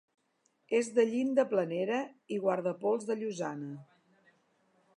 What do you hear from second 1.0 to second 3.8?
llinda planera i guardapols de llosana.